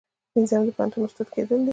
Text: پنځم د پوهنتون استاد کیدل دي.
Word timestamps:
پنځم 0.33 0.61
د 0.65 0.69
پوهنتون 0.75 1.01
استاد 1.05 1.27
کیدل 1.35 1.59
دي. 1.65 1.69